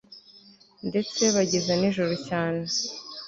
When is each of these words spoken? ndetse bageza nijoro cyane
ndetse 0.87 1.21
bageza 1.35 1.71
nijoro 1.79 2.13
cyane 2.27 2.61